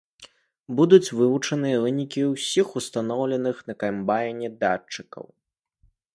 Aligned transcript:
Будуць 0.77 1.13
вывучаныя 1.19 1.81
вынікі 1.83 2.21
ўсіх 2.31 2.67
устаноўленых 2.81 3.57
на 3.69 3.73
камбайне 3.85 4.47
датчыкаў. 4.65 5.25